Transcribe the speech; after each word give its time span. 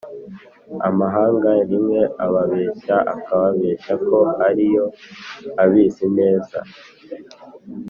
Amahanga 0.89 1.49
rimwe 1.69 2.01
ababeshya 2.25 2.95
Akababeshya 3.13 3.93
ko 4.07 4.19
ariyo 4.47 4.85
abizi 5.63 6.05
neza 6.17 6.59